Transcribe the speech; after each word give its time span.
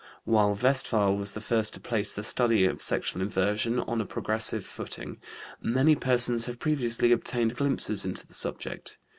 While 0.23 0.55
Westphal 0.55 1.15
was 1.15 1.33
the 1.33 1.39
first 1.41 1.75
to 1.75 1.79
place 1.79 2.11
the 2.11 2.23
study 2.23 2.65
of 2.65 2.81
sexual 2.81 3.21
inversion 3.21 3.79
on 3.81 4.01
a 4.01 4.05
progressive 4.07 4.65
footing, 4.65 5.19
many 5.61 5.95
persons 5.95 6.45
had 6.47 6.59
previously 6.59 7.11
obtained 7.11 7.55
glimpses 7.55 8.03
into 8.03 8.25
the 8.25 8.33
subject. 8.33 8.97